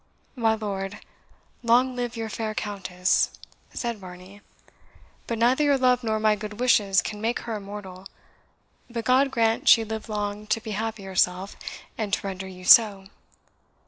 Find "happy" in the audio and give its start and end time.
10.71-11.03